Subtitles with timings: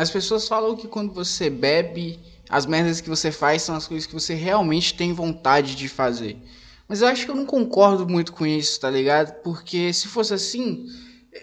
[0.00, 2.18] As pessoas falam que quando você bebe,
[2.48, 6.38] as merdas que você faz são as coisas que você realmente tem vontade de fazer.
[6.88, 9.42] Mas eu acho que eu não concordo muito com isso, tá ligado?
[9.42, 10.86] Porque se fosse assim,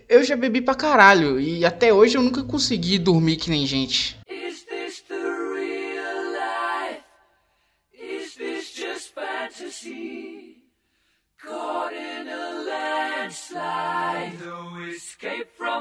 [0.09, 4.16] eu já bebi pra caralho e até hoje eu nunca consegui dormir que nem gente.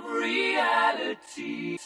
[0.01, 1.79] From reality.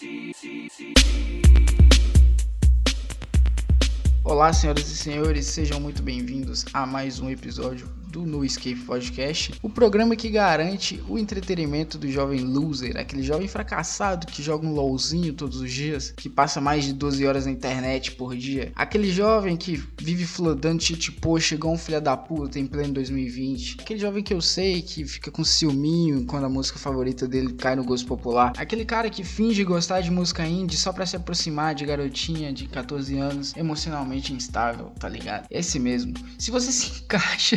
[4.25, 9.55] Olá, senhoras e senhores, sejam muito bem-vindos a mais um episódio do No Escape Podcast,
[9.62, 14.73] o programa que garante o entretenimento do jovem loser, aquele jovem fracassado que joga um
[14.73, 19.10] LOLzinho todos os dias, que passa mais de 12 horas na internet por dia, aquele
[19.12, 24.22] jovem que vive flodando chegou igual um filho da puta em pleno 2020, aquele jovem
[24.22, 28.06] que eu sei que fica com ciúminho quando a música favorita dele cai no gosto
[28.06, 32.52] popular, aquele cara que finge gostar de música indie só para se aproximar de garotinha
[32.52, 35.47] de 14 anos emocionalmente instável, tá ligado?
[35.50, 36.14] Esse mesmo.
[36.39, 37.56] Se você se encaixa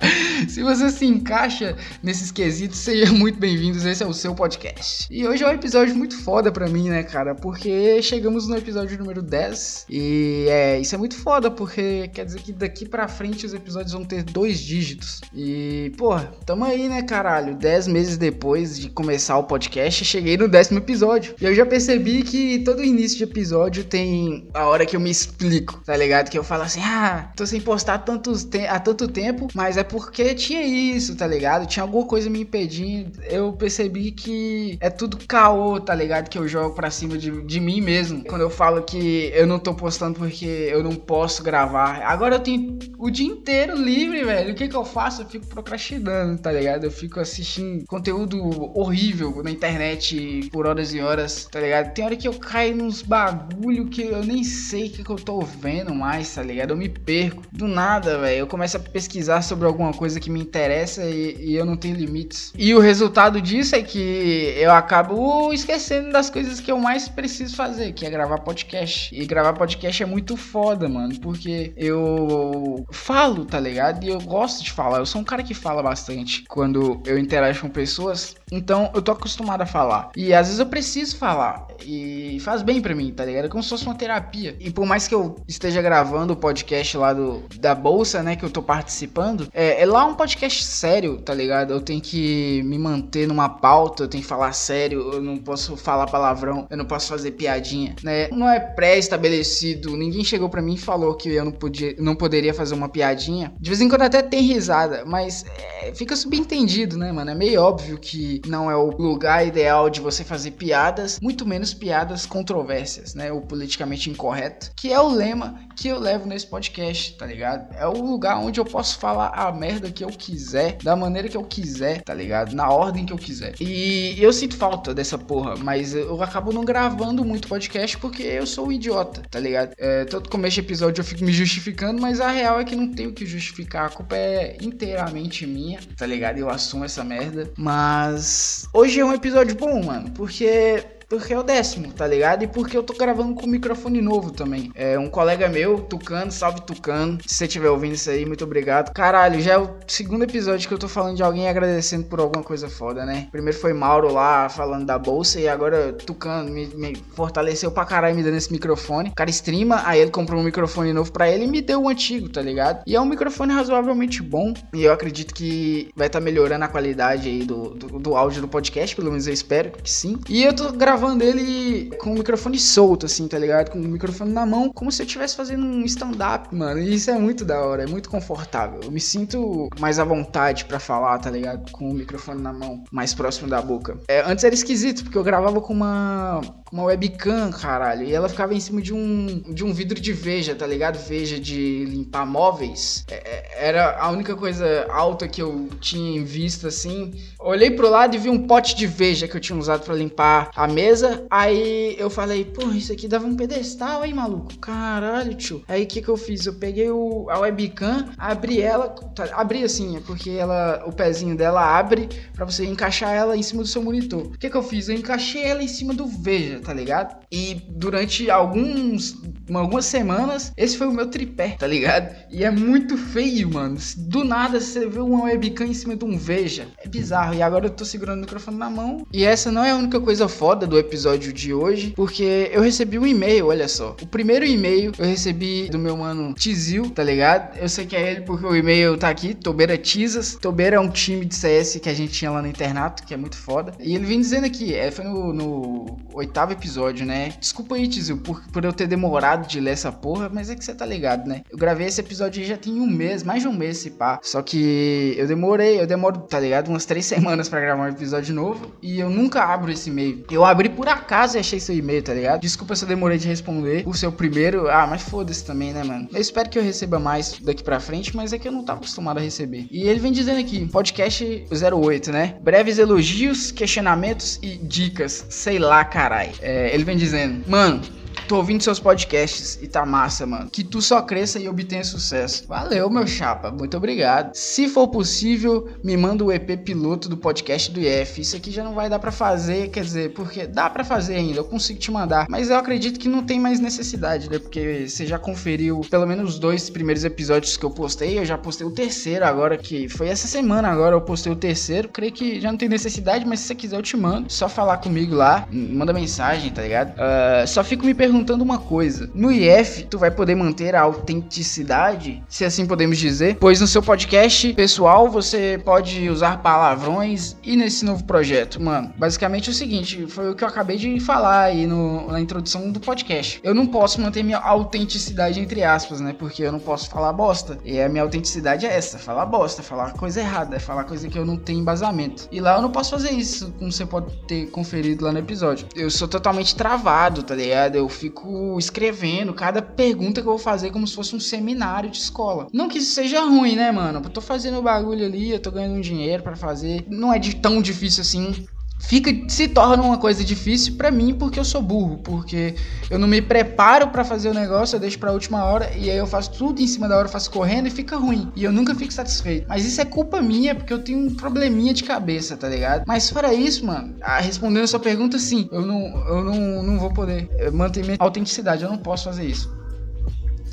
[0.48, 3.84] Se você se encaixa nesses quesitos, sejam muito bem-vindos.
[3.84, 5.06] Esse é o seu podcast.
[5.10, 7.34] E hoje é um episódio muito foda pra mim, né, cara?
[7.34, 9.86] Porque chegamos no episódio número 10.
[9.88, 13.92] E é, isso é muito foda, porque quer dizer que daqui pra frente os episódios
[13.92, 15.20] vão ter dois dígitos.
[15.34, 17.54] E, pô, tamo aí, né, caralho?
[17.54, 21.34] 10 meses depois de começar o podcast, cheguei no décimo episódio.
[21.40, 25.10] E eu já percebi que todo início de episódio tem a hora que eu me
[25.10, 26.30] explico, tá ligado?
[26.30, 29.89] Que eu falo assim, ah, tô sem postar tantos te há tanto tempo, mas é
[29.90, 31.66] porque tinha isso, tá ligado?
[31.66, 33.20] Tinha alguma coisa me impedindo.
[33.24, 36.28] Eu percebi que é tudo caô, tá ligado?
[36.28, 38.24] Que eu jogo pra cima de, de mim mesmo.
[38.24, 42.02] Quando eu falo que eu não tô postando porque eu não posso gravar.
[42.04, 44.52] Agora eu tenho o dia inteiro livre, velho.
[44.52, 45.22] O que que eu faço?
[45.22, 46.84] Eu fico procrastinando, tá ligado?
[46.84, 48.38] Eu fico assistindo conteúdo
[48.78, 51.92] horrível na internet por horas e horas, tá ligado?
[51.92, 55.16] Tem hora que eu caio nos bagulho que eu nem sei o que, que eu
[55.16, 56.70] tô vendo mais, tá ligado?
[56.70, 57.42] Eu me perco.
[57.52, 58.38] Do nada, velho.
[58.38, 61.76] Eu começo a pesquisar sobre algum alguma coisa que me interessa e, e, eu não
[61.76, 62.52] tenho limites.
[62.56, 67.56] E o resultado disso é que eu acabo esquecendo das coisas que eu mais preciso
[67.56, 69.14] fazer, que é gravar podcast.
[69.14, 74.04] E gravar podcast é muito foda, mano, porque eu falo, tá ligado?
[74.04, 74.98] E eu gosto de falar.
[74.98, 79.12] Eu sou um cara que fala bastante quando eu interajo com pessoas, então eu tô
[79.12, 80.10] acostumado a falar.
[80.16, 83.46] E às vezes eu preciso falar e faz bem para mim, tá ligado?
[83.46, 84.56] É como se fosse uma terapia.
[84.58, 88.44] E por mais que eu esteja gravando o podcast lá do da bolsa, né, que
[88.44, 91.72] eu tô participando, é, é, lá um podcast sério, tá ligado?
[91.72, 95.76] Eu tenho que me manter numa pauta, eu tenho que falar sério, eu não posso
[95.76, 98.28] falar palavrão, eu não posso fazer piadinha, né?
[98.28, 102.54] Não é pré-estabelecido, ninguém chegou para mim e falou que eu não podia, não poderia
[102.54, 103.52] fazer uma piadinha.
[103.60, 105.44] De vez em quando até tem risada, mas
[105.82, 107.30] é, fica subentendido, né, mano?
[107.30, 111.74] É meio óbvio que não é o lugar ideal de você fazer piadas, muito menos
[111.74, 113.32] piadas controversas, né?
[113.32, 117.74] O politicamente incorreto, que é o lema que eu levo nesse podcast, tá ligado?
[117.74, 121.36] É o lugar onde eu posso falar a merda que eu quiser, da maneira que
[121.36, 122.54] eu quiser, tá ligado?
[122.54, 123.54] Na ordem que eu quiser.
[123.60, 128.46] E eu sinto falta dessa porra, mas eu acabo não gravando muito podcast porque eu
[128.46, 129.72] sou um idiota, tá ligado?
[129.78, 132.92] É, todo começo de episódio eu fico me justificando, mas a real é que não
[132.92, 133.86] tenho que justificar.
[133.86, 136.38] A culpa é inteiramente minha, tá ligado?
[136.38, 137.50] Eu assumo essa merda.
[137.56, 138.29] Mas
[138.72, 142.44] hoje é um episódio bom, mano, porque porque é o décimo, tá ligado?
[142.44, 144.70] E porque eu tô gravando com um microfone novo também.
[144.76, 147.18] É um colega meu, Tucano, salve Tucano.
[147.26, 148.92] Se você estiver ouvindo isso aí, muito obrigado.
[148.92, 152.44] Caralho, já é o segundo episódio que eu tô falando de alguém agradecendo por alguma
[152.44, 153.26] coisa foda, né?
[153.32, 158.14] Primeiro foi Mauro lá falando da bolsa e agora Tucano me, me fortaleceu pra caralho
[158.14, 159.08] me dando esse microfone.
[159.08, 161.84] O cara streama, aí ele comprou um microfone novo pra ele e me deu o
[161.86, 162.84] um antigo, tá ligado?
[162.86, 166.68] E é um microfone razoavelmente bom e eu acredito que vai estar tá melhorando a
[166.68, 170.16] qualidade aí do, do, do áudio do podcast, pelo menos eu espero que sim.
[170.28, 173.70] E eu tô gravando gravando ele com o microfone solto, assim, tá ligado?
[173.70, 176.78] Com o microfone na mão, como se eu estivesse fazendo um stand-up, mano.
[176.78, 178.80] E isso é muito da hora, é muito confortável.
[178.84, 181.72] Eu me sinto mais à vontade para falar, tá ligado?
[181.72, 183.98] Com o microfone na mão, mais próximo da boca.
[184.08, 188.52] É, antes era esquisito, porque eu gravava com uma, uma webcam, caralho, e ela ficava
[188.52, 190.98] em cima de um, de um vidro de veja, tá ligado?
[190.98, 193.06] Veja de limpar móveis.
[193.10, 197.12] É, é era a única coisa alta que eu tinha em vista, assim.
[197.38, 200.50] Olhei pro lado e vi um pote de veja que eu tinha usado para limpar
[200.54, 201.24] a mesa Beleza?
[201.30, 204.58] Aí eu falei, pô, isso aqui dava um pedestal, hein, maluco?
[204.58, 205.62] Caralho, tio.
[205.68, 206.44] Aí o que que eu fiz?
[206.46, 211.36] Eu peguei o, a webcam, abri ela, tá, abri assim, é porque ela, o pezinho
[211.36, 214.22] dela abre para você encaixar ela em cima do seu monitor.
[214.22, 214.88] O que que eu fiz?
[214.88, 217.16] Eu encaixei ela em cima do Veja, tá ligado?
[217.30, 219.16] E durante alguns
[219.58, 222.14] algumas semanas, esse foi o meu tripé, tá ligado?
[222.30, 223.76] E é muito feio, mano.
[223.96, 226.68] Do nada você vê uma webcam em cima de um Veja.
[226.78, 227.34] É bizarro.
[227.34, 229.06] E agora eu tô segurando o microfone na mão.
[229.12, 232.98] E essa não é a única coisa foda do episódio de hoje, porque eu recebi
[232.98, 233.96] um e-mail, olha só.
[234.00, 237.56] O primeiro e-mail eu recebi do meu mano Tizil, tá ligado?
[237.58, 240.36] Eu sei que é ele porque o e-mail tá aqui, Tobeira Tizas.
[240.40, 243.16] Tobeira é um time de CS que a gente tinha lá no internato, que é
[243.16, 243.72] muito foda.
[243.80, 247.32] E ele vem dizendo aqui, é, foi no, no oitavo episódio, né?
[247.40, 250.64] Desculpa aí, Tizil, por, por eu ter demorado de ler essa porra, mas é que
[250.64, 251.42] você tá ligado, né?
[251.50, 254.18] Eu gravei esse episódio já tem um mês, mais de um mês, se pá.
[254.22, 256.68] Só que eu demorei, eu demoro, tá ligado?
[256.68, 260.24] Umas três semanas para gravar um episódio novo e eu nunca abro esse e-mail.
[260.30, 262.40] Eu abri por acaso e achei seu e-mail, tá ligado?
[262.40, 264.68] Desculpa se eu demorei de responder o seu primeiro.
[264.68, 266.08] Ah, mas foda-se também, né, mano?
[266.12, 268.80] Eu espero que eu receba mais daqui pra frente, mas é que eu não tava
[268.80, 269.66] acostumado a receber.
[269.70, 272.36] E ele vem dizendo aqui, podcast 08, né?
[272.40, 275.26] Breves elogios, questionamentos e dicas.
[275.28, 276.32] Sei lá, carai.
[276.40, 277.80] É, ele vem dizendo, mano,
[278.28, 280.48] Tô ouvindo seus podcasts e tá massa, mano.
[280.50, 282.44] Que tu só cresça e obtenha sucesso.
[282.46, 283.50] Valeu, meu chapa.
[283.50, 284.34] Muito obrigado.
[284.34, 288.20] Se for possível, me manda o EP piloto do podcast do IF.
[288.20, 291.38] Isso aqui já não vai dar para fazer, quer dizer, porque dá para fazer ainda,
[291.38, 292.26] eu consigo te mandar.
[292.28, 294.38] Mas eu acredito que não tem mais necessidade, né?
[294.38, 298.18] Porque você já conferiu pelo menos os dois primeiros episódios que eu postei.
[298.18, 301.88] Eu já postei o terceiro agora, que foi essa semana agora eu postei o terceiro.
[301.88, 304.30] Creio que já não tem necessidade, mas se você quiser eu te mando.
[304.30, 306.92] Só falar comigo lá, manda mensagem, tá ligado?
[306.92, 309.08] Uh, só fico me perguntando perguntando uma coisa.
[309.14, 313.80] No IF, tu vai poder manter a autenticidade, se assim podemos dizer, pois no seu
[313.80, 318.92] podcast pessoal você pode usar palavrões e nesse novo projeto, mano.
[318.96, 322.72] Basicamente é o seguinte, foi o que eu acabei de falar aí no, na introdução
[322.72, 323.40] do podcast.
[323.44, 326.12] Eu não posso manter minha autenticidade entre aspas, né?
[326.18, 327.58] Porque eu não posso falar bosta.
[327.64, 331.24] E a minha autenticidade é essa, falar bosta, falar coisa errada, falar coisa que eu
[331.24, 332.28] não tenho embasamento.
[332.32, 335.68] E lá eu não posso fazer isso, como você pode ter conferido lá no episódio.
[335.76, 337.76] Eu sou totalmente travado, tá ligado?
[337.76, 341.98] Eu fico escrevendo cada pergunta que eu vou fazer como se fosse um seminário de
[341.98, 342.46] escola.
[342.52, 344.00] Não que isso seja ruim, né, mano?
[344.02, 346.84] Eu tô fazendo o bagulho ali, eu tô ganhando dinheiro para fazer.
[346.88, 348.46] Não é de tão difícil assim
[348.80, 352.54] fica se torna uma coisa difícil para mim porque eu sou burro, porque
[352.90, 355.96] eu não me preparo para fazer o negócio, eu deixo para última hora e aí
[355.96, 358.32] eu faço tudo em cima da hora, faço correndo e fica ruim.
[358.34, 359.46] E eu nunca fico satisfeito.
[359.48, 362.84] Mas isso é culpa minha porque eu tenho um probleminha de cabeça, tá ligado?
[362.86, 366.92] Mas fora isso, mano, respondendo a sua pergunta, sim, eu não eu não, não vou
[366.92, 369.59] poder manter minha autenticidade, eu não posso fazer isso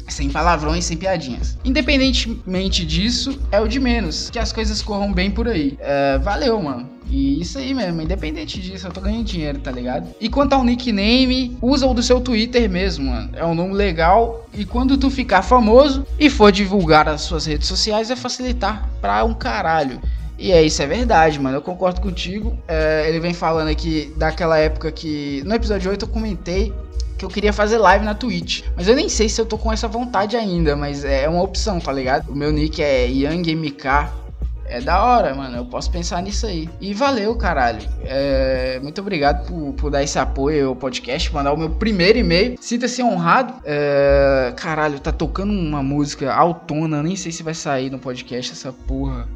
[0.07, 1.57] sem palavrões, sem piadinhas.
[1.63, 4.29] Independentemente disso, é o de menos.
[4.29, 5.77] Que as coisas corram bem por aí.
[5.79, 6.97] É, valeu, mano.
[7.09, 10.09] E isso aí mesmo, independente disso, eu tô ganhando dinheiro, tá ligado?
[10.19, 13.29] E quanto ao nickname, usa o do seu Twitter mesmo, mano.
[13.33, 14.45] É um nome legal.
[14.53, 19.23] E quando tu ficar famoso e for divulgar as suas redes sociais, vai facilitar pra
[19.23, 20.01] um caralho.
[20.37, 21.57] E é isso, é verdade, mano.
[21.57, 22.57] Eu concordo contigo.
[22.67, 25.41] É, ele vem falando aqui daquela época que.
[25.45, 26.73] No episódio 8 eu comentei
[27.17, 28.63] que eu queria fazer live na Twitch.
[28.75, 31.79] Mas eu nem sei se eu tô com essa vontade ainda, mas é uma opção,
[31.79, 32.31] tá ligado?
[32.31, 34.27] O meu nick é YoungMK.
[34.69, 35.55] É da hora, mano.
[35.55, 36.69] Eu posso pensar nisso aí.
[36.81, 37.87] E valeu, caralho.
[38.03, 42.57] É, muito obrigado por, por, dar esse apoio ao podcast, mandar o meu primeiro e-mail.
[42.59, 43.53] Sinta-se honrado.
[43.63, 47.01] É, caralho, tá tocando uma música autona.
[47.01, 49.27] Nem sei se vai sair no podcast essa porra.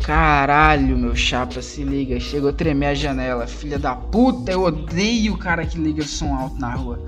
[0.00, 2.18] Caralho, meu chapa, se liga.
[2.18, 3.46] Chegou a tremer a janela.
[3.46, 6.98] Filha da puta, eu odeio o cara que liga o som alto na rua.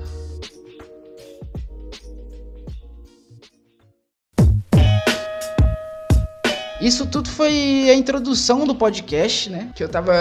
[6.91, 9.69] Isso tudo foi a introdução do podcast, né?
[9.77, 10.13] Que eu tava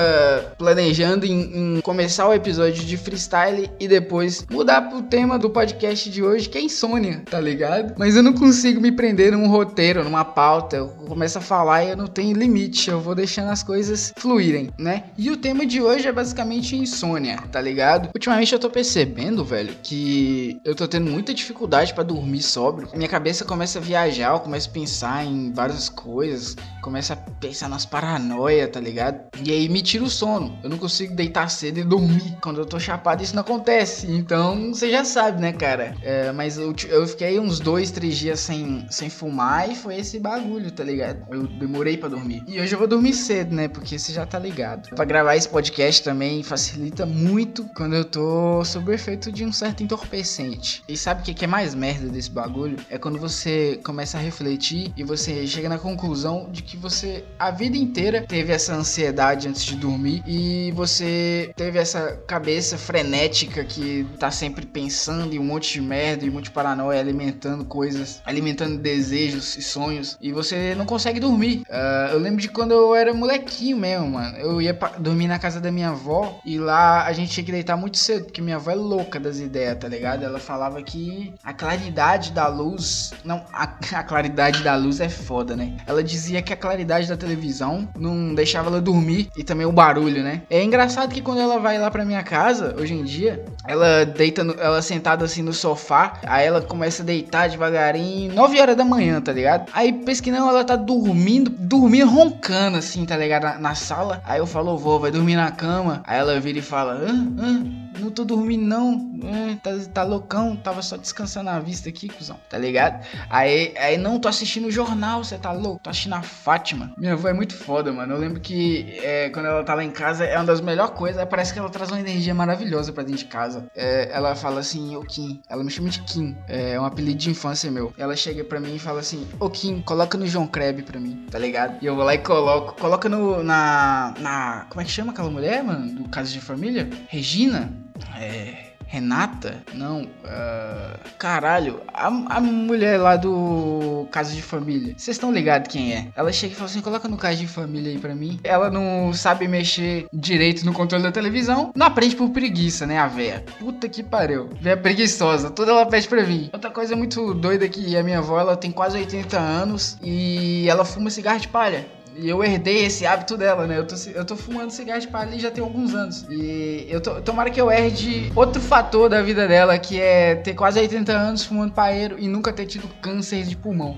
[0.56, 6.08] planejando em, em, começar o episódio de freestyle e depois mudar pro tema do podcast
[6.12, 7.96] de hoje, que é insônia, tá ligado?
[7.98, 10.76] Mas eu não consigo me prender num roteiro, numa pauta.
[10.76, 12.92] Eu começo a falar e eu não tenho limite.
[12.92, 15.06] Eu vou deixando as coisas fluírem, né?
[15.18, 18.10] E o tema de hoje é basicamente insônia, tá ligado?
[18.14, 22.90] Ultimamente eu tô percebendo, velho, que eu tô tendo muita dificuldade para dormir sóbrio.
[22.94, 27.70] Minha cabeça começa a viajar, eu começo a pensar em várias coisas começa a pensar
[27.70, 29.20] nas paranoia, tá ligado?
[29.44, 30.58] E aí me tira o sono.
[30.64, 32.38] Eu não consigo deitar cedo e dormir.
[32.42, 34.08] Quando eu tô chapado, isso não acontece.
[34.10, 35.96] Então, você já sabe, né, cara?
[36.02, 40.20] É, mas eu, eu fiquei uns dois, três dias sem, sem fumar e foi esse
[40.20, 41.26] bagulho, tá ligado?
[41.30, 42.44] Eu demorei para dormir.
[42.48, 43.68] E hoje eu vou dormir cedo, né?
[43.68, 44.90] Porque você já tá ligado.
[44.96, 49.52] Pra gravar esse podcast também facilita muito quando eu tô sob o efeito de um
[49.52, 50.84] certo entorpecente.
[50.88, 52.78] E sabe o que é mais merda desse bagulho?
[52.90, 57.52] É quando você começa a refletir e você chega na conclusão de que você a
[57.52, 64.06] vida inteira teve essa ansiedade antes de dormir e você teve essa cabeça frenética que
[64.20, 68.22] tá sempre pensando em um monte de merda e um monte de paranoia, alimentando coisas,
[68.26, 71.64] alimentando desejos e sonhos e você não consegue dormir.
[71.70, 74.38] Uh, eu lembro de quando eu era molequinho mesmo, mano.
[74.38, 77.78] Eu ia dormir na casa da minha avó e lá a gente tinha que deitar
[77.78, 80.24] muito cedo, porque minha avó é louca das ideias, tá ligado?
[80.24, 83.12] Ela falava que a claridade da luz.
[83.24, 85.78] Não, a, a claridade da luz é foda, né?
[85.86, 90.24] Ela dizia que a claridade da televisão não deixava ela dormir e também o barulho,
[90.24, 90.44] né?
[90.50, 94.44] É engraçado que quando ela vai lá pra minha casa, hoje em dia, ela deita,
[94.44, 98.86] no, ela sentada assim no sofá, aí ela começa a deitar devagarinho, 9 horas da
[98.86, 99.70] manhã, tá ligado?
[99.74, 103.44] Aí pesquinando, ela tá dormindo, dormindo roncando assim, tá ligado?
[103.44, 104.22] Na, na sala.
[104.26, 106.04] Aí eu falo, vó, vai dormir na cama.
[106.06, 107.28] Aí ela vira e fala, hã?
[107.40, 107.90] Hã?
[108.00, 112.40] não tô dormindo não, é, tá, tá loucão, tava só descansando a vista aqui, cuzão,
[112.50, 113.06] tá ligado?
[113.30, 116.94] Aí, aí não, tô assistindo o jornal, você tá louco, tô assistindo a Fátima.
[116.98, 119.92] Minha avó é muito foda, mano, eu lembro que é, quando ela tá lá em
[119.92, 123.20] casa, é uma das melhores coisas, parece que ela traz uma energia maravilhosa pra dentro
[123.20, 123.68] de casa.
[123.76, 127.30] É, ela fala assim, ô Kim, ela me chama de Kim, é um apelido de
[127.30, 127.94] infância meu.
[127.98, 131.26] Ela chega pra mim e fala assim, ô Kim, coloca no João Kreb pra mim,
[131.30, 131.78] tá ligado?
[131.82, 135.30] E eu vou lá e coloco, coloca no, na, na, como é que chama aquela
[135.30, 136.90] mulher, mano, do Caso de Família?
[137.08, 137.72] Regina?
[138.18, 138.69] É.
[138.90, 139.64] Renata?
[139.72, 140.02] Não.
[140.02, 144.96] Uh, caralho, a, a, mulher lá do Caso de Família.
[144.98, 146.08] Vocês estão ligados quem é?
[146.16, 148.40] Ela chega e fala assim: coloca no Caso de Família aí pra mim.
[148.44, 151.72] Ela não sabe mexer direito no controle da televisão.
[151.76, 153.46] Não aprende por preguiça, né, a véia?
[153.60, 154.50] Puta que pariu.
[154.60, 155.52] Véia preguiçosa.
[155.52, 156.50] Toda ela pede pra mim.
[156.52, 160.68] Outra coisa muito doida é que a minha avó, ela tem quase 80 anos e
[160.68, 161.86] ela fuma cigarro de palha.
[162.22, 163.78] E eu herdei esse hábito dela, né?
[163.78, 166.26] Eu tô, eu tô fumando cigarro de palha já tem alguns anos.
[166.30, 170.54] E eu tô, tomara que eu herde outro fator da vida dela, que é ter
[170.54, 173.98] quase 80 anos fumando paeiro e nunca ter tido câncer de pulmão.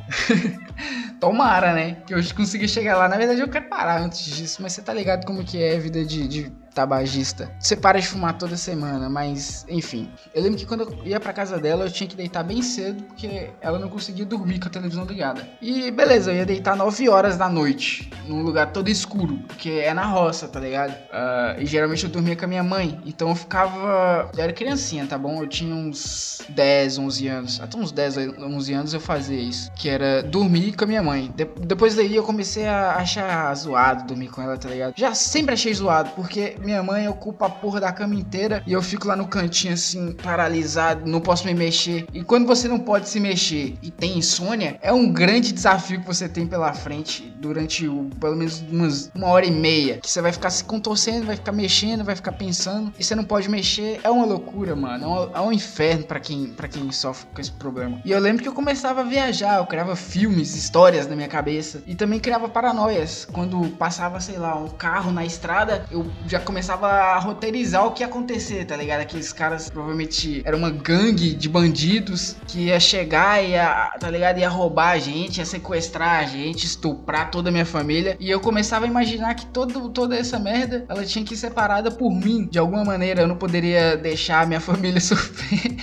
[1.19, 1.97] tomara, né?
[2.05, 3.09] Que eu consiga chegar lá.
[3.09, 5.79] Na verdade, eu quero parar antes disso, mas você tá ligado como que é a
[5.79, 7.51] vida de, de tabagista.
[7.59, 10.09] Você para de fumar toda semana, mas enfim.
[10.33, 13.03] Eu lembro que quando eu ia pra casa dela, eu tinha que deitar bem cedo,
[13.03, 15.47] porque ela não conseguia dormir com a televisão ligada.
[15.61, 19.93] E beleza, eu ia deitar 9 horas da noite, num lugar todo escuro, porque é
[19.93, 20.91] na roça, tá ligado?
[20.91, 24.29] Uh, e geralmente eu dormia com a minha mãe, então eu ficava.
[24.35, 25.41] Eu era criancinha, tá bom?
[25.41, 27.61] Eu tinha uns 10, 11 anos.
[27.61, 31.31] Até uns 10, 11 anos eu fazia isso, que era dormir com a minha mãe.
[31.35, 34.93] De depois daí eu comecei a achar zoado dormir com ela, tá ligado?
[34.95, 38.81] Já sempre achei zoado, porque minha mãe ocupa a porra da cama inteira e eu
[38.81, 42.05] fico lá no cantinho assim, paralisado, não posso me mexer.
[42.13, 46.07] E quando você não pode se mexer e tem insônia, é um grande desafio que
[46.07, 49.97] você tem pela frente durante o, pelo menos umas, uma hora e meia.
[49.97, 53.23] Que você vai ficar se contorcendo, vai ficar mexendo, vai ficar pensando e você não
[53.23, 53.99] pode mexer.
[54.03, 55.03] É uma loucura, mano.
[55.03, 57.99] É um, é um inferno para quem, pra quem sofre com esse problema.
[58.05, 61.83] E eu lembro que eu começava a viajar, eu criava filmes, histórias na minha cabeça
[61.85, 63.27] e também criava paranoias.
[63.31, 68.03] Quando passava, sei lá, um carro na estrada, eu já começava a roteirizar o que
[68.03, 68.99] ia acontecer, tá ligado?
[68.99, 74.37] Aqueles caras provavelmente era uma gangue de bandidos que ia chegar e ia, tá ligado?
[74.37, 78.17] Ia roubar a gente, ia sequestrar a gente, estuprar toda a minha família.
[78.19, 81.89] E eu começava a imaginar que todo, toda essa merda ela tinha que ser separada
[81.89, 82.45] por mim.
[82.51, 85.77] De alguma maneira eu não poderia deixar a minha família sofrer.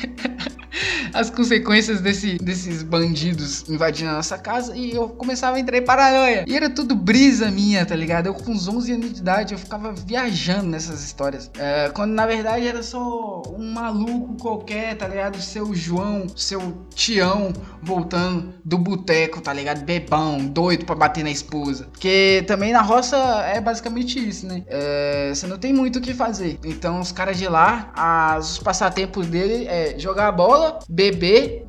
[1.18, 5.84] As consequências desse, desses bandidos invadindo a nossa casa e eu começava a entrar em
[5.84, 6.44] paranoia.
[6.46, 8.26] E era tudo brisa minha, tá ligado?
[8.26, 11.50] Eu com uns 11 anos de idade, eu ficava viajando nessas histórias.
[11.58, 15.40] É, quando na verdade era só um maluco qualquer, tá ligado?
[15.42, 19.84] Seu João, seu Tião voltando do boteco, tá ligado?
[19.84, 21.88] Bebão, doido pra bater na esposa.
[21.90, 23.16] Porque também na roça
[23.52, 24.62] é basicamente isso, né?
[24.68, 26.60] É, você não tem muito o que fazer.
[26.64, 31.07] Então os caras de lá, as, os passatempos dele é jogar bola, beber,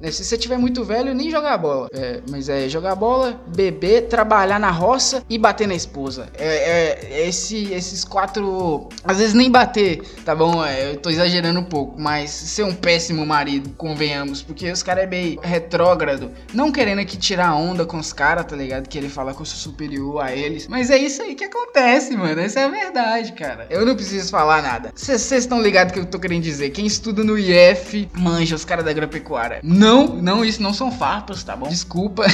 [0.01, 0.11] né?
[0.11, 1.87] se você tiver muito velho, nem jogar bola.
[1.93, 6.27] É, mas é jogar bola, beber, trabalhar na roça e bater na esposa.
[6.37, 8.89] É, é esse, esses quatro.
[9.03, 10.63] Às vezes nem bater, tá bom?
[10.63, 15.03] É, eu tô exagerando um pouco, mas ser um péssimo marido, convenhamos, porque os caras
[15.03, 18.87] é meio retrógrado, não querendo aqui tirar onda com os caras, tá ligado?
[18.87, 20.67] Que ele fala que eu sou superior a eles.
[20.67, 22.39] Mas é isso aí que acontece, mano.
[22.41, 23.67] Essa é a verdade, cara.
[23.69, 24.91] Eu não preciso falar nada.
[24.95, 26.69] Vocês estão ligados que eu tô querendo dizer?
[26.71, 29.59] Quem estuda no IF manja os caras da agropecuária.
[29.63, 31.67] Não, não, isso não são farpas, tá bom?
[31.67, 32.25] Desculpa.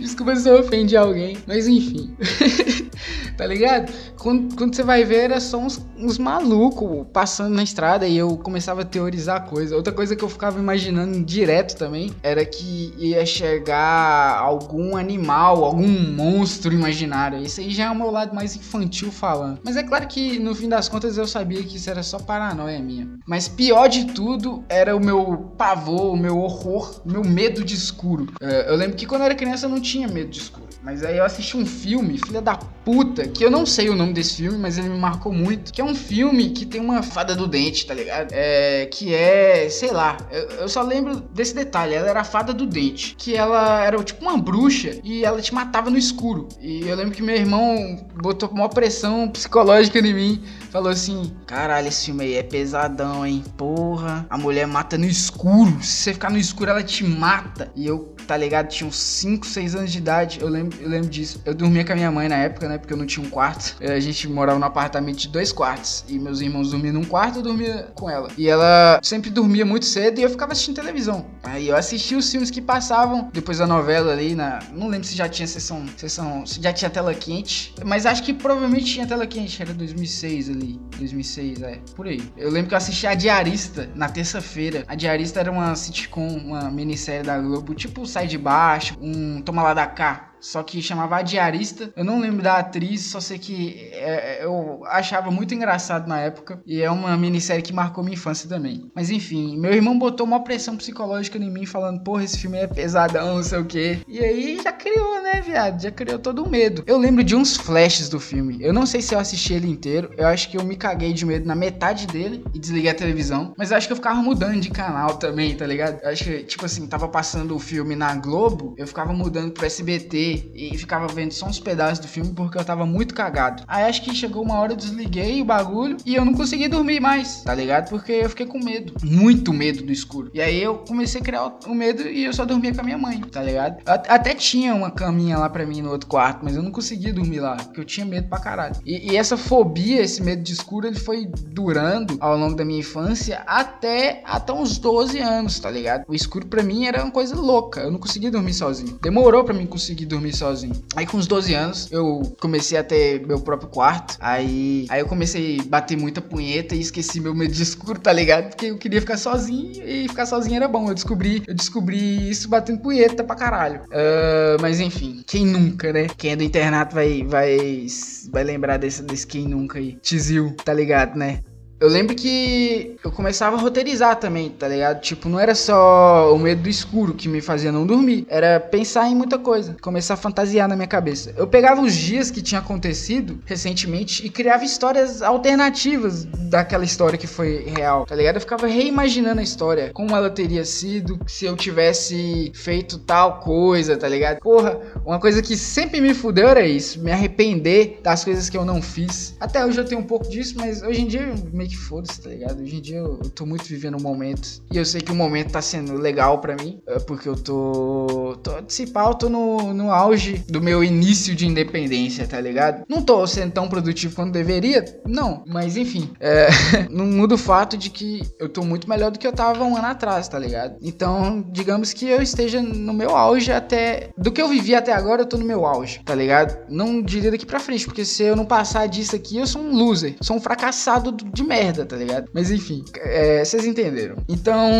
[0.00, 2.14] Desculpa se eu ofendi alguém, mas enfim.
[3.36, 3.92] tá ligado?
[4.18, 8.36] Quando, quando você vai ver, era só uns, uns malucos passando na estrada e eu
[8.36, 9.74] começava a teorizar coisa.
[9.74, 15.88] Outra coisa que eu ficava imaginando direto também era que ia chegar algum animal, algum
[15.88, 17.42] monstro imaginário.
[17.42, 19.60] Isso aí já é o meu lado mais infantil falando.
[19.64, 22.78] Mas é claro que no fim das contas eu sabia que isso era só paranoia
[22.80, 23.08] minha.
[23.26, 27.74] Mas pior de tudo era o meu pavor, o meu horror, o meu medo de
[27.74, 28.26] escuro.
[28.40, 30.68] É, eu lembro que quando eu era criança eu não tinha medo de escuro.
[30.82, 34.14] Mas aí eu assisti um filme, filha da puta, que eu não sei o nome
[34.14, 35.72] desse filme, mas ele me marcou muito.
[35.72, 38.32] Que é um filme que tem uma fada do dente, tá ligado?
[38.32, 38.86] É.
[38.86, 39.68] Que é.
[39.68, 40.16] Sei lá.
[40.30, 41.94] Eu, eu só lembro desse detalhe.
[41.94, 43.14] Ela era a fada do dente.
[43.18, 46.48] Que ela era tipo uma bruxa e ela te matava no escuro.
[46.60, 50.42] E eu lembro que meu irmão botou uma pressão psicológica em mim.
[50.70, 53.44] Falou assim: Caralho, esse filme aí é pesadão, hein?
[53.56, 54.26] Porra.
[54.30, 55.82] A mulher mata no escuro.
[55.82, 57.70] Se você ficar no escuro, ela te mata.
[57.74, 58.68] E eu tá ligado?
[58.68, 61.42] Tinha uns 5, 6 anos de idade, eu lembro, eu lembro disso.
[61.44, 62.78] Eu dormia com a minha mãe na época, né?
[62.78, 63.76] Porque eu não tinha um quarto.
[63.82, 66.04] A gente morava num apartamento de dois quartos.
[66.06, 68.30] E meus irmãos dormiam num quarto, eu dormia com ela.
[68.38, 71.26] E ela sempre dormia muito cedo e eu ficava assistindo televisão.
[71.42, 74.60] Aí eu assistia os filmes que passavam depois da novela ali na.
[74.72, 75.84] Não lembro se já tinha sessão.
[75.96, 77.74] sessão se já tinha tela quente.
[77.84, 79.60] Mas acho que provavelmente tinha tela quente.
[79.60, 80.59] Era 2006 ali.
[80.96, 81.80] 2006, é.
[81.94, 82.22] Por aí.
[82.36, 84.84] Eu lembro que eu assisti A Diarista na terça-feira.
[84.86, 89.62] A Diarista era uma sitcom, uma minissérie da Globo, tipo Sai de Baixo, um Toma
[89.62, 91.92] Lá da Cá só que chamava A Diarista.
[91.96, 96.62] Eu não lembro da atriz, só sei que é, eu achava muito engraçado na época.
[96.66, 98.90] E é uma minissérie que marcou minha infância também.
[98.94, 102.66] Mas enfim, meu irmão botou uma pressão psicológica em mim, falando: porra, esse filme é
[102.66, 103.98] pesadão, não sei o quê.
[104.08, 105.82] E aí já criou, né, viado?
[105.82, 106.82] Já criou todo o medo.
[106.86, 108.58] Eu lembro de uns flashes do filme.
[108.60, 110.10] Eu não sei se eu assisti ele inteiro.
[110.16, 113.54] Eu acho que eu me caguei de medo na metade dele e desliguei a televisão.
[113.56, 116.00] Mas eu acho que eu ficava mudando de canal também, tá ligado?
[116.02, 119.66] Eu acho que, tipo assim, tava passando o filme na Globo, eu ficava mudando pro
[119.66, 123.62] SBT e ficava vendo só uns pedaços do filme porque eu tava muito cagado.
[123.66, 127.00] Aí acho que chegou uma hora eu desliguei o bagulho e eu não consegui dormir
[127.00, 127.88] mais, tá ligado?
[127.88, 130.30] Porque eu fiquei com medo, muito medo do escuro.
[130.34, 132.98] E aí eu comecei a criar o medo e eu só dormia com a minha
[132.98, 133.82] mãe, tá ligado?
[133.86, 137.40] Até tinha uma caminha lá pra mim no outro quarto, mas eu não conseguia dormir
[137.40, 138.76] lá, porque eu tinha medo pra caralho.
[138.84, 142.80] E, e essa fobia, esse medo de escuro, ele foi durando ao longo da minha
[142.80, 146.04] infância até, até uns 12 anos, tá ligado?
[146.08, 148.98] O escuro pra mim era uma coisa louca, eu não conseguia dormir sozinho.
[149.02, 150.84] Demorou pra mim conseguir dormir sozinho sozinho.
[150.94, 154.16] Aí com uns 12 anos eu comecei a ter meu próprio quarto.
[154.20, 158.12] Aí, aí eu comecei a bater muita punheta e esqueci meu medo de escuro, tá
[158.12, 158.50] ligado?
[158.50, 160.88] Porque eu queria ficar sozinho e ficar sozinho era bom.
[160.88, 163.82] Eu descobri, eu descobri isso batendo punheta pra caralho.
[163.84, 166.06] Uh, mas enfim, quem nunca, né?
[166.16, 167.86] Quem é do internato vai, vai,
[168.30, 169.96] vai lembrar desse, desse quem nunca aí.
[170.02, 171.40] Tizil, tá ligado, né?
[171.80, 175.00] Eu lembro que eu começava a roteirizar também, tá ligado?
[175.00, 179.08] Tipo, não era só o medo do escuro que me fazia não dormir, era pensar
[179.08, 181.32] em muita coisa, começar a fantasiar na minha cabeça.
[181.38, 187.26] Eu pegava os dias que tinha acontecido recentemente e criava histórias alternativas daquela história que
[187.26, 188.34] foi real, tá ligado?
[188.34, 193.96] Eu ficava reimaginando a história, como ela teria sido se eu tivesse feito tal coisa,
[193.96, 194.40] tá ligado?
[194.40, 198.66] Porra, uma coisa que sempre me fudeu era isso, me arrepender das coisas que eu
[198.66, 199.34] não fiz.
[199.40, 201.32] Até hoje eu tenho um pouco disso, mas hoje em dia
[201.70, 202.60] que foda-se, tá ligado?
[202.60, 204.60] Hoje em dia eu, eu tô muito vivendo o um momento.
[204.72, 206.80] E eu sei que o momento tá sendo legal para mim.
[206.86, 208.36] É porque eu tô.
[208.42, 212.84] tô eu tô no, no auge do meu início de independência, tá ligado?
[212.88, 215.44] Não tô sendo tão produtivo quanto deveria, não.
[215.46, 216.48] Mas enfim, é,
[216.90, 219.76] não muda o fato de que eu tô muito melhor do que eu tava um
[219.76, 220.76] ano atrás, tá ligado?
[220.82, 224.10] Então, digamos que eu esteja no meu auge até.
[224.18, 226.58] Do que eu vivi até agora, eu tô no meu auge, tá ligado?
[226.68, 229.76] Não diria daqui pra frente, porque se eu não passar disso aqui, eu sou um
[229.76, 230.16] loser.
[230.20, 232.30] Sou um fracassado de merda merda, tá ligado?
[232.32, 234.16] Mas enfim, é, vocês entenderam.
[234.28, 234.70] Então,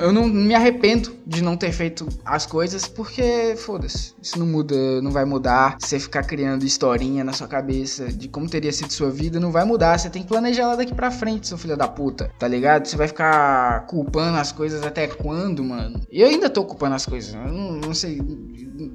[0.00, 4.14] eu não me arrependo de não ter feito as coisas, porque foda-se.
[4.20, 5.76] Isso não muda, não vai mudar.
[5.80, 9.64] Você ficar criando historinha na sua cabeça de como teria sido sua vida, não vai
[9.64, 9.98] mudar.
[9.98, 12.86] Você tem que planejar ela daqui pra frente, seu filho da puta, tá ligado?
[12.86, 16.00] Você vai ficar culpando as coisas até quando, mano?
[16.10, 17.32] Eu ainda tô culpando as coisas.
[17.34, 18.20] Não, não sei.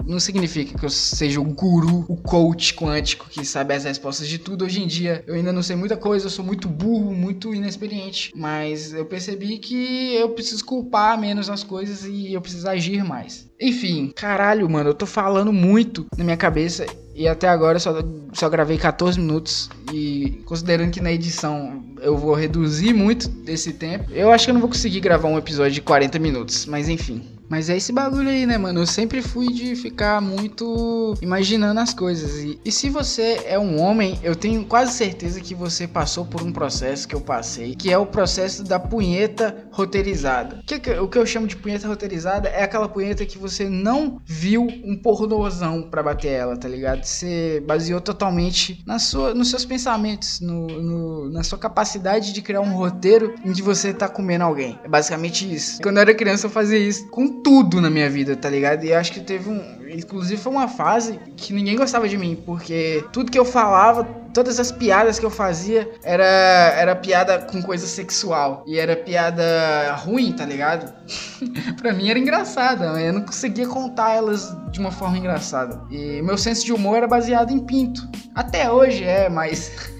[0.05, 4.37] Não significa que eu seja o guru, o coach quântico que sabe as respostas de
[4.37, 4.65] tudo.
[4.65, 7.53] Hoje em dia, eu ainda não sei muita coisa, eu sou muito burro, muito muito
[7.53, 13.03] inexperiente, mas eu percebi que eu preciso culpar menos as coisas e eu preciso agir
[13.03, 13.47] mais.
[13.61, 17.93] Enfim, caralho, mano, eu tô falando muito na minha cabeça e até agora eu só,
[18.33, 19.69] só gravei 14 minutos.
[19.93, 24.53] E considerando que na edição eu vou reduzir muito desse tempo, eu acho que eu
[24.53, 27.38] não vou conseguir gravar um episódio de 40 minutos, mas enfim.
[27.49, 28.81] Mas é esse bagulho aí, né, mano?
[28.81, 32.43] Eu sempre fui de ficar muito imaginando as coisas.
[32.43, 36.43] E, e se você é um homem, eu tenho quase certeza que você passou por
[36.43, 40.59] um processo que eu passei, que é o processo da punheta roteirizada.
[40.59, 44.21] O que, o que eu chamo de punheta roteirizada é aquela punheta que você não
[44.23, 47.03] viu um pornozão pra bater ela, tá ligado?
[47.03, 52.61] Você baseou totalmente na sua, nos seus pensamentos, no, no, na sua capacidade de criar
[52.61, 54.79] um roteiro em que você tá comendo alguém.
[54.83, 55.81] É basicamente isso.
[55.81, 58.83] Quando eu era criança, eu fazia isso com tudo na minha vida, tá ligado?
[58.83, 59.79] E acho que teve um.
[59.89, 64.59] Inclusive, foi uma fase que ninguém gostava de mim, porque tudo que eu falava, todas
[64.59, 68.63] as piadas que eu fazia era, era piada com coisa sexual.
[68.67, 70.93] E era piada ruim, tá ligado?
[71.81, 75.81] pra mim era engraçada, eu não conseguia contar elas de uma forma engraçada.
[75.89, 78.07] E meu senso de humor era baseado em pinto.
[78.35, 79.71] Até hoje é, mas.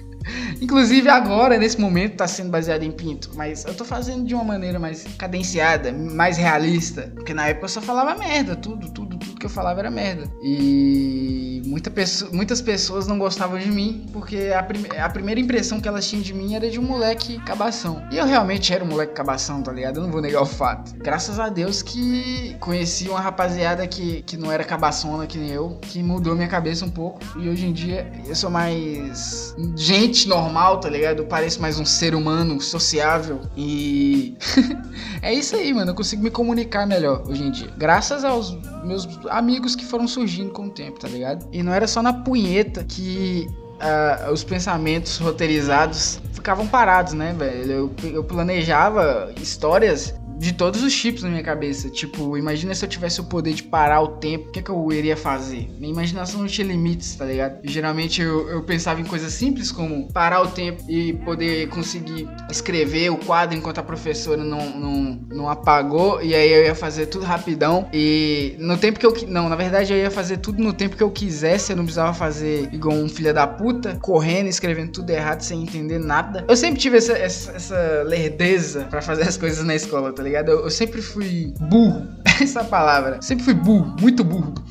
[0.61, 3.31] Inclusive agora, nesse momento, tá sendo baseado em pinto.
[3.35, 7.11] Mas eu tô fazendo de uma maneira mais cadenciada, mais realista.
[7.15, 10.29] Porque na época eu só falava merda, tudo, tudo, tudo que eu falava era merda.
[10.43, 15.79] E muita pessoa, muitas pessoas não gostavam de mim, porque a, prim a primeira impressão
[15.79, 18.03] que elas tinham de mim era de um moleque cabação.
[18.11, 19.97] E eu realmente era um moleque cabação, tá ligado?
[19.97, 20.95] Eu não vou negar o fato.
[20.97, 25.77] Graças a Deus que conheci uma rapaziada que, que não era cabaçona que nem eu,
[25.81, 27.19] que mudou minha cabeça um pouco.
[27.37, 31.19] E hoje em dia eu sou mais gente normal, tá ligado?
[31.19, 33.41] Eu pareço mais um ser humano sociável.
[33.55, 34.35] E
[35.21, 35.91] é isso aí, mano.
[35.91, 37.69] Eu consigo me comunicar melhor hoje em dia.
[37.77, 41.47] Graças aos meus amigos que foram surgindo com o tempo, tá ligado?
[41.51, 43.47] E não era só na punheta que
[43.79, 47.71] uh, os pensamentos roteirizados ficavam parados, né, velho?
[47.71, 51.89] Eu, eu planejava histórias de todos os tipos na minha cabeça.
[51.89, 54.71] Tipo, imagina se eu tivesse o poder de parar o tempo, o que, é que
[54.71, 55.69] eu iria fazer?
[55.77, 57.59] Minha imaginação não tinha limites, tá ligado?
[57.63, 63.09] geralmente eu, eu pensava em coisas simples como parar o tempo e poder conseguir escrever
[63.11, 66.21] o quadro enquanto a professora não, não, não apagou.
[66.21, 67.89] E aí eu ia fazer tudo rapidão.
[67.91, 69.13] E no tempo que eu.
[69.27, 71.73] Não, na verdade eu ia fazer tudo no tempo que eu quisesse.
[71.73, 73.68] Eu não precisava fazer igual um filho da puta,
[73.99, 76.45] correndo, escrevendo tudo errado sem entender nada.
[76.47, 80.51] Eu sempre tive essa, essa, essa lerdeza para fazer as coisas na escola, tá ligado?
[80.51, 82.07] Eu, eu sempre fui burro.
[82.41, 83.21] Essa palavra.
[83.21, 84.53] Sempre fui burro, muito burro.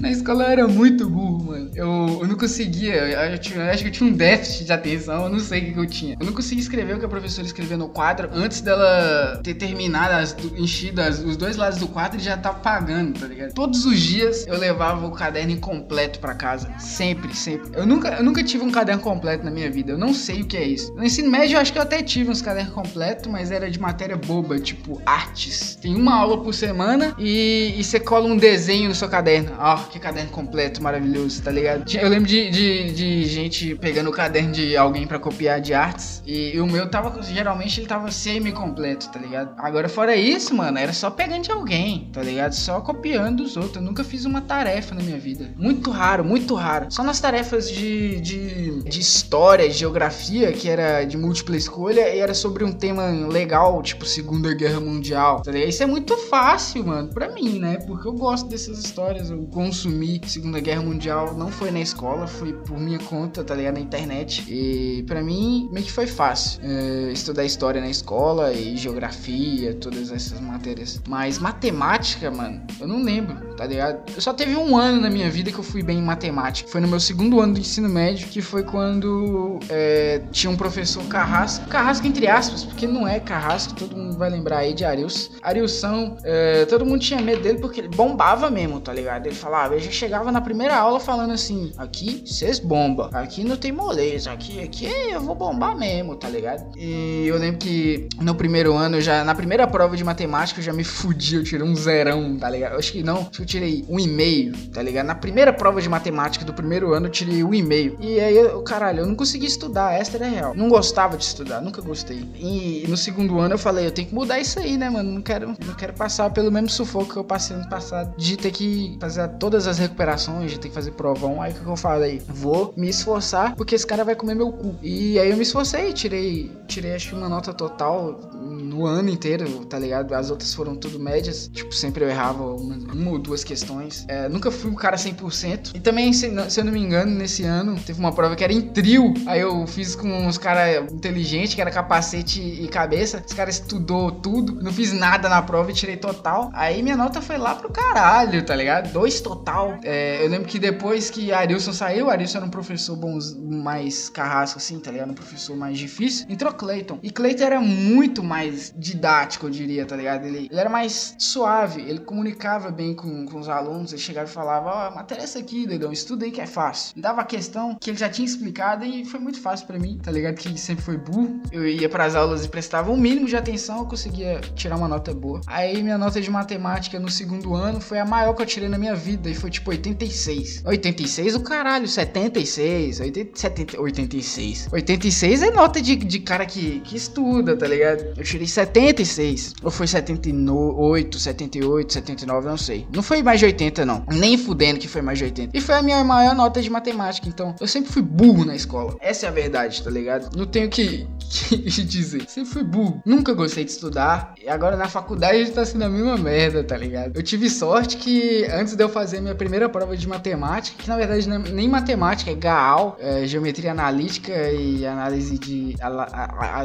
[0.00, 1.70] Na escola eu era muito burro, mano.
[1.74, 2.94] Eu, eu não conseguia.
[2.94, 5.64] Eu, tinha, eu acho que eu tinha um déficit de atenção, eu não sei o
[5.64, 6.16] que, que, eu tinha.
[6.18, 10.14] Eu não conseguia escrever o que a professora escreveu no quadro antes dela ter terminado,
[10.14, 13.52] as, enchido as, os dois lados do quadro e já tava pagando, tá ligado?
[13.52, 16.68] Todos os dias eu levava o caderno incompleto para casa.
[16.78, 17.70] Sempre, sempre.
[17.74, 19.92] Eu nunca, eu nunca tive um caderno completo na minha vida.
[19.92, 20.94] Eu não sei o que é isso.
[20.94, 23.80] No ensino médio eu acho que eu até tive uns cadernos completos, mas era de
[23.80, 25.76] matéria boba, tipo artes.
[25.80, 29.52] Tem uma aula por semana e, e você cola um desenho no seu caderno.
[29.58, 31.84] Ó, que caderno completo maravilhoso, tá ligado?
[31.96, 36.22] Eu lembro de, de, de gente pegando o caderno de alguém para copiar de artes.
[36.26, 39.54] E, e, o meu tava, geralmente, ele tava semi-completo, tá ligado?
[39.58, 42.52] Agora, fora isso, mano, era só pegando de alguém, tá ligado?
[42.52, 43.76] Só copiando dos outros.
[43.76, 45.50] Eu nunca fiz uma tarefa na minha vida.
[45.56, 46.86] Muito raro, muito raro.
[46.90, 52.34] Só nas tarefas de, de, de história, geografia, que era de múltipla escolha, e era
[52.34, 55.68] sobre um tema legal, tipo Segunda Guerra Mundial, tá ligado?
[55.68, 57.78] Isso é muito fácil, mano, pra mim, né?
[57.86, 59.42] Porque eu gosto dessas histórias, eu
[59.76, 63.74] consumi Segunda Guerra Mundial, não foi na escola, foi por minha conta, tá ligado?
[63.74, 64.44] Na internet.
[64.48, 70.10] E para mim, meio que foi fácil é, estudar história na escola e geografia, todas
[70.10, 71.00] essas matérias.
[71.06, 74.10] Mas matemática, mano, eu não lembro, tá ligado?
[74.14, 76.70] Eu só teve um ano na minha vida que eu fui bem em matemática.
[76.70, 81.04] Foi no meu segundo ano do ensino médio, que foi quando é, tinha um professor
[81.04, 81.66] carrasco.
[81.68, 85.30] Carrasco entre aspas, porque não é carrasco, todo mundo vai lembrar aí de Arius.
[85.42, 89.26] Ariusão, é, todo mundo tinha medo dele porque ele bombava mesmo, tá ligado?
[89.26, 93.56] Ele falava, eu já chegava na primeira aula falando assim: aqui vocês bomba, aqui não
[93.56, 96.76] tem moleza, aqui, aqui eu vou bombar mesmo, tá ligado?
[96.76, 100.72] E eu lembro que no primeiro ano, já na primeira prova de matemática, eu já
[100.72, 102.72] me fudi, eu tirei um zerão, tá ligado?
[102.72, 105.06] Eu acho que não, acho que eu tirei um e meio, tá ligado?
[105.06, 107.96] Na primeira prova de matemática do primeiro ano, eu tirei um e meio.
[108.00, 110.54] E aí, eu, caralho, eu não consegui estudar, essa era real.
[110.54, 112.24] Não gostava de estudar, nunca gostei.
[112.38, 115.10] E no segundo ano eu falei, eu tenho que mudar isso aí, né, mano?
[115.10, 118.50] Não quero, não quero passar pelo mesmo sufoco que eu passei ano passado, de ter
[118.50, 119.22] que fazer
[119.56, 121.40] todas as recuperações, ter que fazer provão.
[121.40, 122.20] Aí o que eu falei?
[122.28, 124.76] Vou me esforçar, porque esse cara vai comer meu cu.
[124.82, 129.64] E aí eu me esforcei, tirei, tirei acho que uma nota total no ano inteiro,
[129.64, 130.14] tá ligado?
[130.14, 131.48] As outras foram tudo médias.
[131.48, 134.04] Tipo, sempre eu errava uma, uma ou duas questões.
[134.08, 135.74] É, nunca fui um cara 100%.
[135.74, 138.52] E também, se, se, eu não me engano, nesse ano teve uma prova que era
[138.52, 139.14] em trio.
[139.26, 143.22] Aí eu fiz com uns caras inteligentes, que era capacete e cabeça.
[143.24, 144.62] Esse cara estudou tudo.
[144.62, 146.50] Não fiz nada na prova e tirei total.
[146.52, 148.92] Aí minha nota foi lá pro caralho, tá ligado?
[148.92, 149.45] Dois total
[149.84, 152.98] É, eu lembro que depois que Arilson saiu, Arilson era um professor
[153.40, 155.10] mais carrasco, assim, tá ligado?
[155.10, 156.26] Um professor mais difícil.
[156.28, 156.98] Entrou Clayton.
[157.02, 160.26] E Clayton era muito mais didático, eu diria, tá ligado?
[160.26, 164.32] Ele, ele era mais suave, ele comunicava bem com, com os alunos, ele chegava e
[164.32, 167.00] falava, ó, oh, matéria é essa aqui, dedão, estuda aí que é fácil.
[167.00, 170.10] Dava a questão que ele já tinha explicado e foi muito fácil para mim, tá
[170.10, 170.34] ligado?
[170.34, 171.40] Que sempre foi burro.
[171.52, 174.88] Eu ia para as aulas e prestava um mínimo de atenção, eu conseguia tirar uma
[174.88, 175.40] nota boa.
[175.46, 178.78] Aí minha nota de matemática no segundo ano foi a maior que eu tirei na
[178.78, 180.62] minha vida foi tipo 86.
[180.64, 184.68] 86 o caralho, 76, 80, 70, 86.
[184.72, 188.14] 86 é nota de, de cara que, que estuda, tá ligado?
[188.16, 189.54] Eu tirei 76.
[189.62, 192.86] Ou foi 78, 78, 79, não sei.
[192.92, 194.04] Não foi mais de 80, não.
[194.10, 195.56] Nem fudendo que foi mais de 80.
[195.56, 197.28] E foi a minha maior nota de matemática.
[197.28, 198.96] Então, eu sempre fui burro na escola.
[199.00, 200.36] Essa é a verdade, tá ligado?
[200.36, 201.06] Não tenho que,
[201.48, 202.24] que dizer.
[202.28, 203.02] Sempre fui burro.
[203.04, 204.34] Nunca gostei de estudar.
[204.42, 207.16] E agora na faculdade tá sendo a mesma merda, tá ligado?
[207.16, 210.96] Eu tive sorte que antes de eu fazer minha primeira prova de matemática, que na
[210.96, 215.74] verdade é nem matemática, é GAAL, é, geometria analítica e análise de.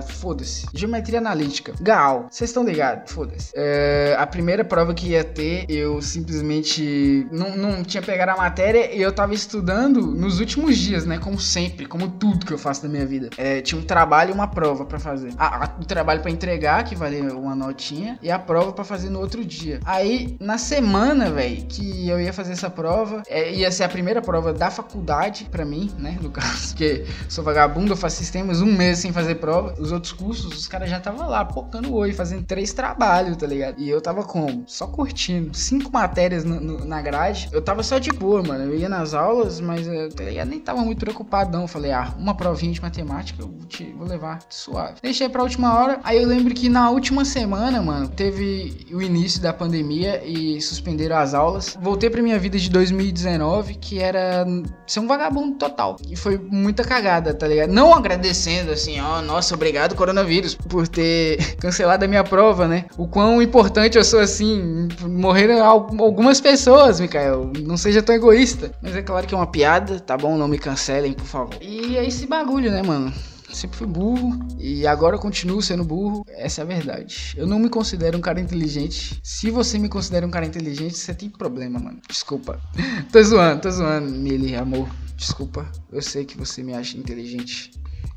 [0.08, 0.67] Foda-se.
[0.74, 1.74] Geometria analítica.
[1.82, 2.28] GAAL.
[2.30, 3.12] Vocês estão ligados?
[3.12, 3.52] Foda-se.
[3.56, 8.93] É, a primeira prova que ia ter, eu simplesmente não, não tinha pegado a matéria
[8.93, 11.17] e eu tava estudando nos últimos dias, né?
[11.17, 13.30] Como sempre, como tudo que eu faço na minha vida.
[13.38, 15.34] É, tinha um trabalho e uma prova para fazer.
[15.38, 19.10] A, a, o trabalho para entregar, que valia uma notinha, e a prova para fazer
[19.10, 19.80] no outro dia.
[19.84, 24.21] Aí, na semana, velho, que eu ia fazer essa prova, é, ia ser a primeira
[24.21, 26.17] prova da faculdade para mim, né?
[26.21, 29.75] No caso, porque sou vagabundo, eu faço sistemas um mês sem fazer prova.
[29.79, 33.47] Os outros cursos, os caras já estavam lá, pocando o olho, fazendo três trabalhos, tá
[33.47, 33.79] ligado?
[33.79, 34.63] E eu tava como?
[34.67, 35.55] Só curtindo.
[35.55, 37.49] Cinco matérias no, no, na grade.
[37.51, 38.65] Eu tava só de boa, mano.
[38.65, 40.49] Eu ia nas aulas, mas eu, tá ligado?
[40.49, 41.63] nem tava muito preocupado, não.
[41.63, 44.95] Eu falei, ah, uma provinha de matemática eu vou, te, vou levar suave.
[45.01, 45.99] Deixei pra última hora.
[46.03, 51.17] Aí eu lembro que na última semana, mano, teve o início da pandemia e suspenderam
[51.17, 51.77] as aulas.
[51.81, 54.46] Voltei pra minha vida de 2019, que era
[54.86, 55.98] ser um vagabundo total.
[56.10, 57.72] E foi muita cagada, tá ligado?
[57.72, 62.86] Não agradecendo assim, ó, oh, nossa, obrigado coronavírus por ter cancelado a minha prova, né?
[62.98, 64.88] O quão importante eu sou assim.
[65.02, 67.52] Morreram algumas pessoas, Mikael.
[67.63, 68.72] Não seja tão egoísta.
[68.82, 70.38] Mas é claro que é uma piada, tá bom?
[70.38, 71.56] Não me cancelem, por favor.
[71.62, 73.12] E é esse bagulho, né, mano?
[73.55, 76.25] Sempre fui burro e agora continuo sendo burro.
[76.29, 77.33] Essa é a verdade.
[77.35, 79.19] Eu não me considero um cara inteligente.
[79.23, 81.99] Se você me considera um cara inteligente, você tem problema, mano.
[82.07, 82.59] Desculpa.
[83.11, 84.89] tô zoando, tô zoando, Mili, amor.
[85.15, 85.69] Desculpa.
[85.91, 87.71] Eu sei que você me acha inteligente.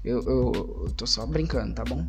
[0.04, 2.06] Eu, eu, eu tô só brincando, tá bom?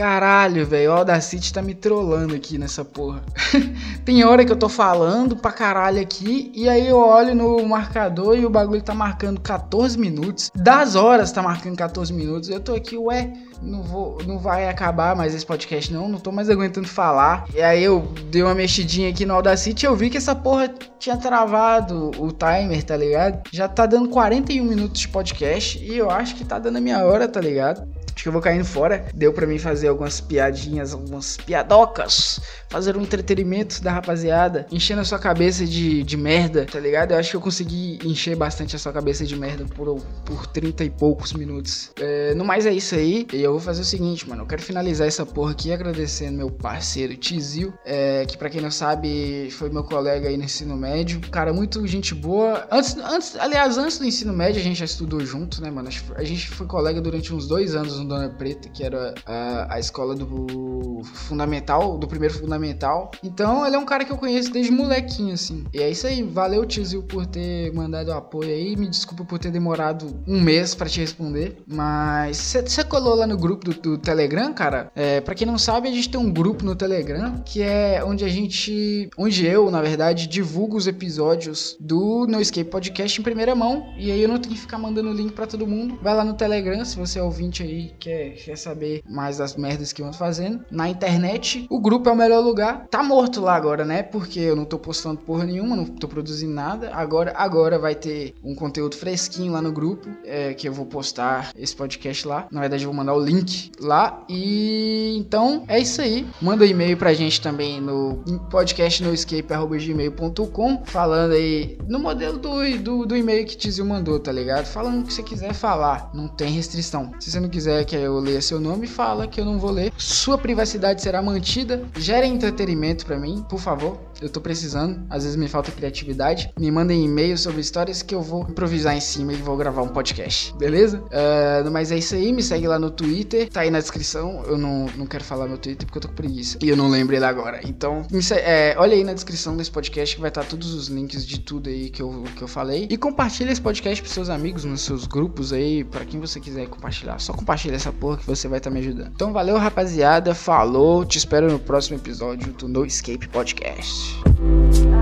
[0.00, 3.20] Caralho, velho, o Audacity tá me trollando aqui nessa porra.
[4.02, 8.34] Tem hora que eu tô falando pra caralho aqui, e aí eu olho no marcador
[8.34, 10.50] e o bagulho tá marcando 14 minutos.
[10.54, 12.48] Das horas tá marcando 14 minutos.
[12.48, 16.32] Eu tô aqui, ué, não vou, não vai acabar mais esse podcast não, não tô
[16.32, 17.44] mais aguentando falar.
[17.54, 20.72] E aí eu dei uma mexidinha aqui no Audacity e eu vi que essa porra
[20.98, 23.42] tinha travado o timer, tá ligado?
[23.52, 27.04] Já tá dando 41 minutos de podcast e eu acho que tá dando a minha
[27.04, 27.86] hora, tá ligado?
[28.14, 29.06] Acho que eu vou caindo fora.
[29.14, 32.40] Deu para mim fazer algumas piadinhas, algumas piadocas.
[32.68, 34.66] Fazer um entretenimento da rapaziada.
[34.70, 37.12] Enchendo a sua cabeça de, de merda, tá ligado?
[37.12, 40.84] Eu acho que eu consegui encher bastante a sua cabeça de merda por, por 30
[40.84, 41.90] e poucos minutos.
[41.98, 43.26] É, no mais é isso aí.
[43.32, 44.42] E eu vou fazer o seguinte, mano.
[44.42, 47.72] Eu quero finalizar essa porra aqui agradecendo meu parceiro Tizil.
[47.84, 51.20] É, que para quem não sabe, foi meu colega aí no ensino médio.
[51.30, 52.66] Cara, muito gente boa.
[52.70, 55.88] Antes, antes, aliás, antes do ensino médio a gente já estudou junto, né, mano?
[56.14, 59.78] A gente foi colega durante uns dois anos no Dona Preta, que era a, a
[59.78, 63.10] escola do fundamental, do primeiro fundamental.
[63.22, 65.64] Então ele é um cara que eu conheço desde molequinho, assim.
[65.72, 68.76] E é isso aí, valeu Tizil por ter mandado apoio aí.
[68.76, 71.58] Me desculpa por ter demorado um mês para te responder.
[71.66, 74.90] Mas você colou lá no grupo do, do Telegram, cara?
[74.94, 78.24] É, para quem não sabe, a gente tem um grupo no Telegram que é onde
[78.24, 79.10] a gente.
[79.16, 83.92] Onde eu, na verdade, divulgo os episódios do No Escape Podcast em primeira mão.
[83.96, 85.98] E aí eu não tenho que ficar mandando link para todo mundo.
[86.02, 89.92] Vai lá no Telegram, se você é ouvinte aí quer, quer saber mais das merdas
[89.92, 90.64] que eu fazendo.
[90.70, 92.86] Na internet, o grupo é o melhor lugar.
[92.88, 94.02] Tá morto lá agora, né?
[94.02, 96.90] Porque eu não tô postando porra nenhuma, não tô produzindo nada.
[96.94, 101.52] Agora, agora vai ter um conteúdo fresquinho lá no grupo, é, que eu vou postar
[101.56, 102.46] esse podcast lá.
[102.50, 104.24] Na verdade, eu vou mandar o link lá.
[104.28, 106.26] E então é isso aí.
[106.40, 113.16] Manda um e-mail pra gente também no podcastnoescape.gmail.com falando aí no modelo do, do, do
[113.16, 114.66] e-mail que Tizio mandou, tá ligado?
[114.66, 116.10] Falando o que você quiser falar.
[116.12, 117.12] Não tem restrição.
[117.20, 119.92] Se você não quiser que eu leia seu nome, fala que eu não vou ler.
[119.96, 121.82] Sua privacidade será mantida.
[121.96, 123.98] Gere entretenimento para mim, por favor.
[124.20, 125.00] Eu tô precisando.
[125.08, 126.52] Às vezes me falta criatividade.
[126.58, 129.88] Me mandem e-mail sobre histórias que eu vou improvisar em cima e vou gravar um
[129.88, 130.54] podcast.
[130.56, 130.98] Beleza?
[130.98, 132.32] Uh, mas é isso aí.
[132.32, 133.48] Me segue lá no Twitter.
[133.48, 134.42] Tá aí na descrição.
[134.46, 136.58] Eu não, não quero falar meu Twitter porque eu tô com preguiça.
[136.62, 137.60] E eu não lembro ele agora.
[137.64, 141.26] Então, é, olha aí na descrição desse podcast que vai estar tá todos os links
[141.26, 142.86] de tudo aí que eu, que eu falei.
[142.90, 146.66] E compartilha esse podcast pros seus amigos, nos seus grupos aí, para quem você quiser
[146.68, 147.18] compartilhar.
[147.18, 149.12] Só compartilha essa porra que você vai estar tá me ajudando.
[149.14, 150.34] Então, valeu, rapaziada.
[150.34, 151.04] Falou.
[151.04, 154.09] Te espero no próximo episódio do No Escape Podcast.
[154.10, 155.00] bitch.